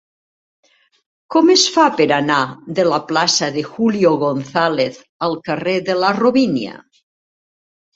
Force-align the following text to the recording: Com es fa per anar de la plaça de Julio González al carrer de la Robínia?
Com 1.35 1.51
es 1.55 1.65
fa 1.75 1.85
per 1.99 2.07
anar 2.17 2.39
de 2.81 2.87
la 2.89 3.01
plaça 3.13 3.53
de 3.61 3.67
Julio 3.77 4.17
González 4.27 5.01
al 5.31 5.41
carrer 5.53 5.81
de 5.93 6.01
la 6.05 6.15
Robínia? 6.25 6.79